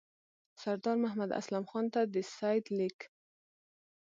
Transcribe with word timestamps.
سردار 0.61 0.95
محمد 1.03 1.31
اسلم 1.39 1.63
خان 1.71 1.85
ته 1.93 2.01
د 2.13 2.15
سید 2.35 2.65
لیک. 2.77 2.99